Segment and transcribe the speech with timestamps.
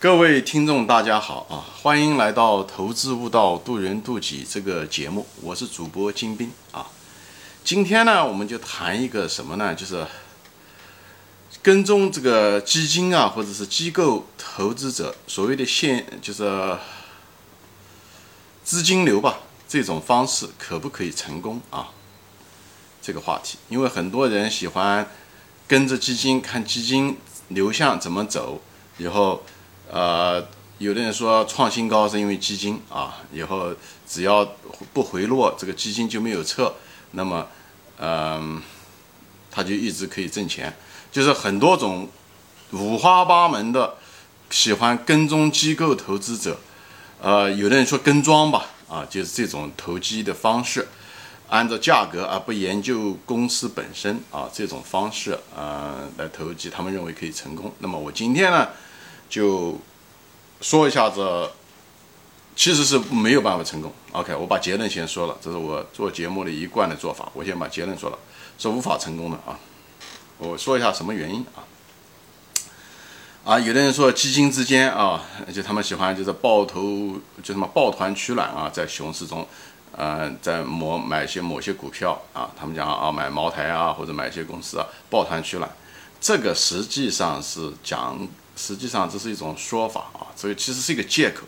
[0.00, 1.58] 各位听众，大家好啊！
[1.82, 6.86] 欢迎来到《投资悟道，渡人渡己》这个节目，我是主播金兵啊。
[7.64, 9.74] 今天呢，我们就谈一个什么呢？
[9.74, 10.06] 就是
[11.60, 16.78] 跟踪这个基金啊，或者是机构投资者所谓的现，就是
[18.62, 21.88] 资金流吧，这种方式可不可以成功啊？
[23.02, 25.10] 这个话题，因为很多人喜欢
[25.66, 27.18] 跟着基金看基金
[27.48, 28.60] 流向怎么走，
[28.98, 29.42] 以后。
[29.90, 30.46] 呃，
[30.76, 33.74] 有的人说创新高是因为基金啊，以后
[34.06, 34.46] 只要
[34.92, 36.74] 不回落，这个基金就没有撤，
[37.12, 37.46] 那么，
[37.98, 38.60] 嗯，
[39.50, 40.76] 他就一直可以挣钱。
[41.10, 42.06] 就是很多种
[42.72, 43.94] 五花八门的
[44.50, 46.58] 喜欢跟踪机构投资者，
[47.22, 50.86] 呃，有的人说跟庄吧，啊，就是这种投机的方式，
[51.48, 57.72] 按照价格而不研究公司本身啊，这种方式啊来投机，他们认为可以成功。
[57.78, 58.68] 那么我今天呢？
[59.28, 59.78] 就
[60.60, 61.50] 说一下子，
[62.56, 63.92] 其实是没有办法成功。
[64.12, 67.30] OK，我把结论先说了，这是我做节目的一贯的做法。
[67.34, 68.18] 我先把结论说了，
[68.58, 69.58] 是无法成功的啊。
[70.38, 71.60] 我说一下什么原因啊？
[73.44, 75.22] 啊，有的人说基金之间啊，
[75.54, 76.80] 就他们喜欢就是抱头
[77.42, 79.46] 就什么抱团取暖啊，在熊市中，
[79.92, 85.70] 呃，在某买些某些股票啊，他们讲啊买茅台啊或者买一些公司啊抱团取暖，
[86.20, 88.18] 这个实际上是讲。
[88.58, 91.44] 实际上这是一种说法啊，这个其实是一个借口，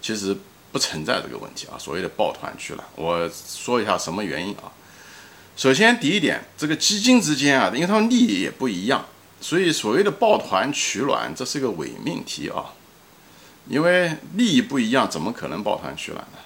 [0.00, 0.34] 其实
[0.72, 1.76] 不存在这个问题啊。
[1.78, 4.72] 所谓的抱团取暖，我说一下什么原因啊？
[5.56, 9.06] 首先第一点，这个基金之间啊，因为他们利益也不一样，
[9.40, 12.72] 所以所谓的抱团取暖，这是个伪命题啊。
[13.68, 16.38] 因为利益不一样，怎么可能抱团取暖呢？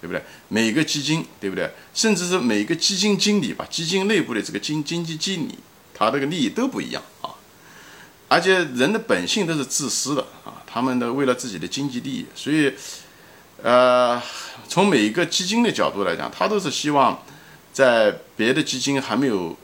[0.00, 0.22] 对不对？
[0.48, 1.70] 每个基金，对不对？
[1.94, 5.58] 甚至是每个基金经理吧，基金内部的这个经经济经理，
[5.94, 7.02] 他这个利益都不一样。
[8.32, 12.72] 而且人的本性都是自私的啊，他们的为了自己的经济利益，所以，
[13.62, 14.18] 呃，
[14.66, 17.22] 从每一个基金的角度来讲，他都是希望
[17.74, 19.54] 在别的基金还没有，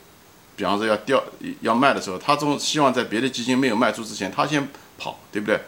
[0.55, 1.23] 比方说要掉
[1.61, 4.67] 要卖的时候，他总希望在别的基金没有卖出之前，他先
[4.99, 5.59] 跑，对不对？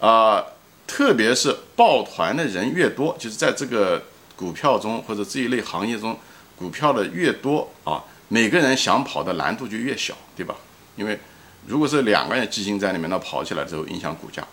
[0.00, 0.44] 啊，
[0.84, 4.02] 特别是抱团的人越多，就是在这个
[4.34, 6.18] 股票中或者这一类行业中，
[6.56, 10.56] 股票的越多啊，每个人想跑的难度就越小，对吧？
[10.96, 11.16] 因为
[11.66, 14.46] 如果是两个人基金在里面，那跑起来之后影响股价，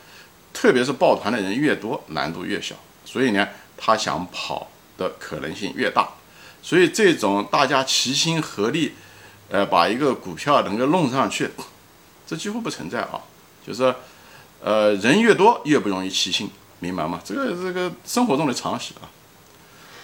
[0.52, 2.76] 特别是抱团的人越多，难度越小，
[3.06, 3.48] 所以呢，
[3.78, 6.10] 他想跑的可能性越大。
[6.62, 8.94] 所以这种大家齐心合力，
[9.50, 11.50] 呃，把一个股票能够弄上去，
[12.26, 13.22] 这几乎不存在啊。
[13.66, 13.94] 就是，
[14.62, 16.50] 呃，人越多越不容易齐心，
[16.80, 17.22] 明白吗？
[17.24, 19.06] 这个这个生活中的常识啊。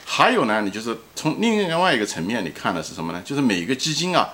[0.05, 3.21] 还有呢，你就是从另外一个层面你看的是什么呢？
[3.25, 4.29] 就是每个基金啊。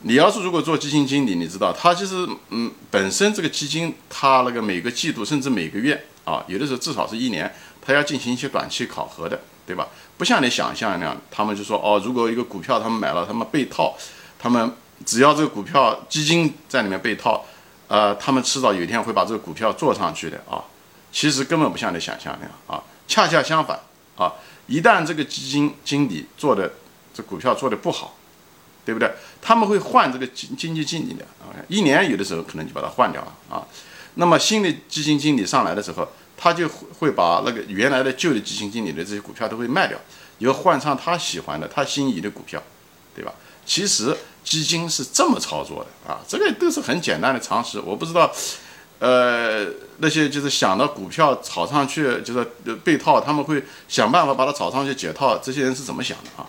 [0.00, 9.88] 你要是如果做基金经理，你知道他其实嗯，本身这个基金他那个每个季度甚至每个月啊，有的时候至少是一年，他要进行一些短期考核的，对吧？
[10.18, 13.96] 不像你想象那样，他们就说哦，如果一个股票他们买了，他们被套，
[14.38, 14.72] 他们
[15.04, 17.44] 只要这个股票基金在里面被套，
[17.88, 20.62] 呃，他们迟早有一天会把这个股票做上去的啊。
[21.10, 23.80] 其实根本不像你想象那样啊，恰恰相反
[24.16, 24.32] 啊，
[24.66, 26.70] 一旦这个基金经理做的
[27.14, 28.14] 这股票做的不好。
[28.86, 29.10] 对不对？
[29.42, 33.66] 他们会换这个经经济经理的啊，一年有的时候可能就把它换掉了啊。
[34.14, 36.66] 那么新的基金经理上来的时候，他就
[36.98, 39.98] 会把那个原来的旧的基金经理的这些股票都会卖掉，
[40.38, 42.62] 以后换上他喜欢的、他心仪的股票，
[43.14, 43.34] 对吧？
[43.66, 47.80] 其实基金是这么操作的啊，这个都是很简单的常识。
[47.80, 48.32] 我不知道，
[49.00, 49.66] 呃，
[49.98, 52.44] 那些就是想到股票炒上去就是
[52.84, 56.48] 被套，他们会想办法把它炒上去解套，这些人是怎么想的啊？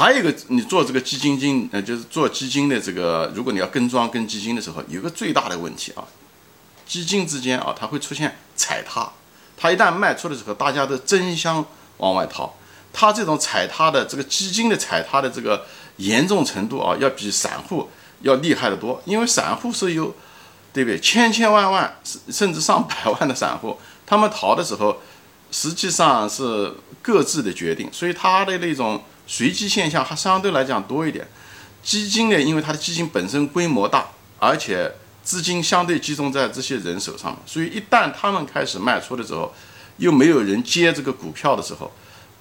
[0.00, 6.02] 还有一个，你做这个基金经，呃，就是做基金的这个，如果你要跟庄跟基金的时候，有个最大的问题啊，
[6.86, 9.12] 基金之间啊，它会出现踩踏，
[9.58, 11.62] 它一旦卖出的时候，大家都争相
[11.98, 12.54] 往外逃，
[12.94, 15.66] 它这种踩踏的这个基金的踩踏的这个
[15.96, 17.90] 严重程度啊，要比散户
[18.22, 20.16] 要厉害得多，因为散户是有，
[20.72, 20.98] 对不对？
[20.98, 22.00] 千千万万
[22.30, 25.02] 甚至上百万的散户，他们逃的时候，
[25.50, 29.02] 实际上是各自的决定，所以他的那种。
[29.32, 31.24] 随机现象还相对来讲多一点，
[31.84, 34.08] 基金呢，因为它的基金本身规模大，
[34.40, 34.92] 而且
[35.22, 39.54] 资金相对集中在这些人手上，所以一旦他们开始卖出的时候，
[39.98, 41.92] 又没有人接这个股票的时候，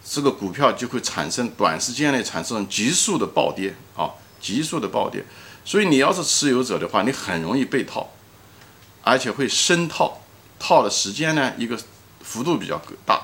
[0.03, 4.09] 这个股票就会产生短时间内产生急速的暴跌啊，
[4.41, 5.23] 急速的暴跌。
[5.63, 8.09] 所以你要是持有者的话，你很容易被套，
[9.03, 10.21] 而且会深套，
[10.57, 11.77] 套的时间呢，一个
[12.29, 13.19] 幅度比较大。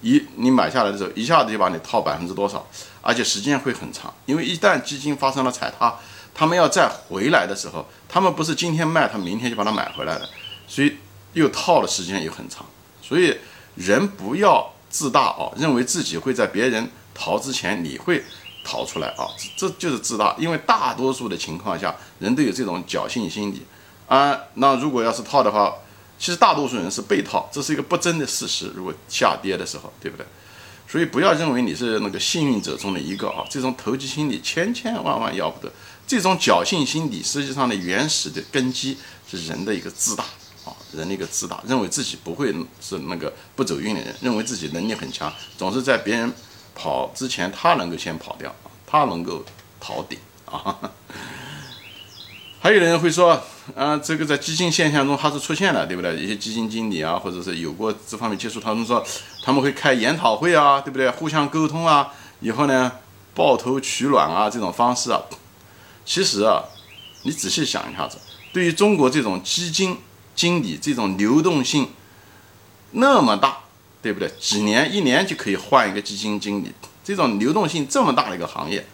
[0.00, 2.64] 一你买下来的时候，一下子就把你套百分之多少，
[3.00, 5.96] 而且时间会很长，因为一旦基金发生了踩踏，
[6.34, 10.28] 他们要再回来的时候，他们不是今天卖，他明天就把它买回来了，
[10.68, 10.96] 所以
[11.32, 12.64] 又套的时间又很长。
[13.02, 13.36] 所以
[13.74, 18.24] 人不要自大哦，认为自己会在别人逃之前你会
[18.62, 19.26] 逃出来啊，
[19.56, 20.36] 这就是自大。
[20.38, 23.66] 因为大多数的情况下，人都有这种侥幸心理
[24.06, 24.38] 啊。
[24.54, 25.74] 那如果要是套的话，
[26.18, 28.72] 其实大多数人是被套，这是一个不争的事实。
[28.74, 30.26] 如果下跌的时候，对不对？
[30.90, 35.70] 所以不要认为你是那个幸运者中的一个啊，这种投机心理千千万万要不得。
[36.06, 38.96] 这种侥幸心理实际上的原始的根基
[39.30, 40.24] 是人的一个自大
[40.64, 46.32] 啊，人的一个自大，认为自己不会是那个不走运的人，认为自己能力很强，总是在别人
[46.74, 48.54] 跑之前他能够先跑掉，
[48.86, 49.44] 他能够
[49.78, 50.78] 逃顶啊。
[52.68, 53.42] 还有人会说，
[53.74, 56.14] 啊，这个在基金现象中它是出现了，对不对？
[56.16, 59.02] 一些基金经理啊，或者是有过这方面接触，他们说
[59.42, 61.08] 他们会开研讨会啊，对不对？
[61.08, 62.92] 互相沟通啊，以后呢
[63.34, 65.18] 抱头取暖啊，这种方式啊，
[66.04, 66.62] 其实啊，
[67.22, 68.18] 你仔细想一下子，
[68.52, 69.96] 对于中国这种基金
[70.36, 71.88] 经理这种流动性
[72.90, 73.60] 那么大，
[74.02, 74.30] 对不对？
[74.38, 76.70] 几年一年就可以换一个基金经理，
[77.02, 78.86] 这种流动性这么大的一个行业。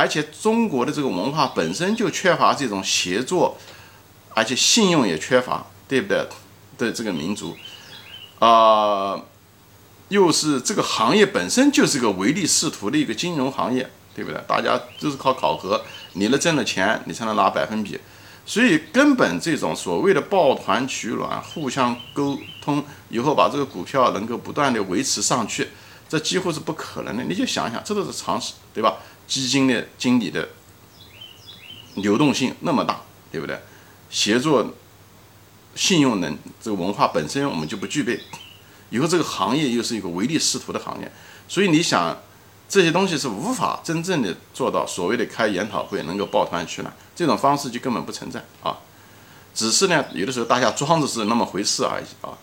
[0.00, 3.58] 而且中国的这个文化本身就缺乏这种协作，
[4.34, 6.26] 而且信用也缺乏，对不对？
[6.78, 7.54] 的这个民族，
[8.38, 9.20] 啊，
[10.08, 14.40] 又是这个行业本身就是个唯利是图的一个金融行业，对不对？
[14.48, 18.00] 大家都是靠考核，你了挣了钱，你才能拿百分比，
[18.46, 25.68] 所以根本这种所谓的抱团取暖、互相沟通，以后把这个股票能够不断的维持上去，
[26.08, 27.22] 这几乎是不可能的。
[27.24, 28.96] 你就想想，这都是常识，对吧？
[29.30, 30.48] 基金的经理的
[31.94, 33.00] 流动性那么大，
[33.30, 33.56] 对不对？
[34.10, 34.74] 协作、
[35.76, 38.20] 信用能这个文化本身我们就不具备，
[38.90, 41.12] 以后这个行业又是一个唯利是图的行业，
[41.46, 42.18] 所以你想
[42.68, 48.78] 这些东西是无法真正的做到所谓的开研讨会能够抱团取暖，这种方式就根本不存在啊！
[49.54, 52.36] 只是呢，有的时候大家装着是那么回事而已啊！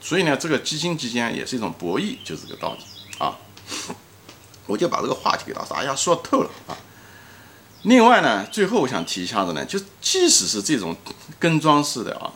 [0.00, 2.80] 所以呢，这个基金之间也是一种博弈，就是这个道理
[3.18, 3.36] 啊！
[4.70, 6.76] 我就把这个话题给到大家说透了啊。
[7.82, 10.94] 另外呢，最后我想提一下子呢，就即使是这种
[11.38, 12.30] 跟庄式的啊，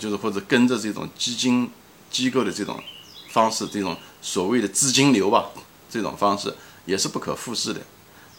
[0.00, 1.70] 就是或者跟着这种基金
[2.10, 2.82] 机构的这种
[3.30, 5.50] 方式，这种所谓的资金流吧，
[5.88, 6.52] 这种方式
[6.86, 7.80] 也是不可复制的，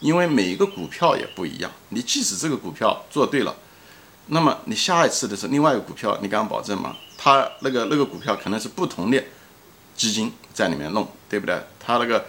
[0.00, 1.70] 因为每一个股票也不一样。
[1.90, 3.56] 你即使这个股票做对了，
[4.26, 6.96] 那么你下一次的时候，另外一个股票，你敢保证吗？
[7.16, 9.22] 它那个那个股票可能是不同的
[9.96, 11.62] 基金在里面弄，对不对？
[11.78, 12.26] 它那个。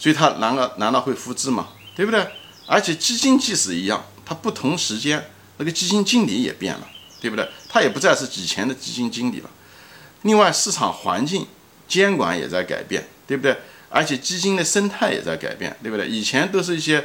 [0.00, 1.68] 所以它难道难道会复制吗？
[1.94, 2.26] 对不对？
[2.66, 6.88] 而且基金即使一样，它不同时间那个基金经理也变了，
[7.20, 7.46] 对不对？
[7.68, 9.50] 它也不再是以前的基金经理了。
[10.22, 11.46] 另外，市场环境
[11.86, 13.54] 监管也在改变，对不对？
[13.90, 16.08] 而且基金的生态也在改变，对不对？
[16.08, 17.04] 以前都是一些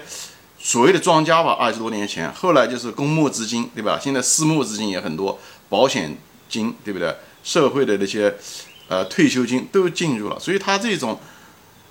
[0.57, 3.99] 所谓的庄家吧，二十多年前，后来就是公募资金，对吧？
[4.01, 5.37] 现在私募资金也很多，
[5.67, 6.17] 保险
[6.47, 7.13] 金，对不对？
[7.43, 8.33] 社会的那些
[8.87, 11.19] 呃退休金都进入了，所以它这种。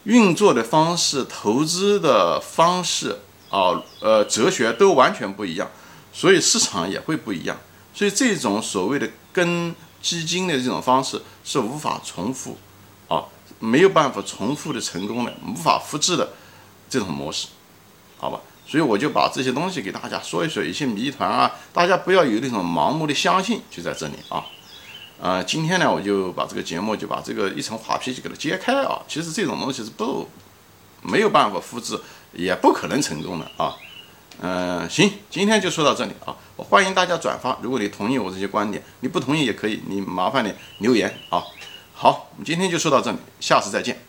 [0.04, 3.20] 运作的方式、投资的方式
[3.50, 5.70] 啊，呃，哲学都完全不一样，
[6.12, 7.56] 所以市场也会不一样。
[7.94, 12.58] 所以这种所谓的跟基金的这种方式是无法重复，
[13.08, 13.24] 啊，
[13.58, 16.30] 没有办法重复的成功的，无法复制的
[16.88, 17.48] 这种模式，
[18.18, 18.40] 好吧？
[18.66, 24.44] 所以我就把这些东西给大家说一说，一些谜团啊，大家不要有那种盲目的相信，就在这里啊。
[25.24, 29.00] 呃，今天呢，我就把这个节目就把这个一层画皮就给它揭开啊。
[29.08, 30.28] 其实这种东西是不
[31.00, 31.98] 没有办法复制，
[32.34, 33.74] 也不可能成功的啊。
[34.42, 36.36] 嗯，行，今天就说到这里啊。
[36.56, 41.42] 我欢迎大家转发，如果你同意我这些观点，你不同意也可以，你麻烦你留言啊。
[41.94, 44.03] 好，我们今天就说到这里，下次再见。